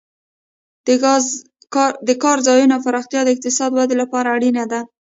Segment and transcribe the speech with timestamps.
[2.07, 4.81] د کار ځایونو پراختیا د اقتصادي ودې لپاره اړینه ده.